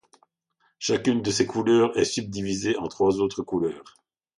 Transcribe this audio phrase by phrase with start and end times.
[0.79, 3.99] Chacune de ses couleurs est subdivisée en trois autres couleurs.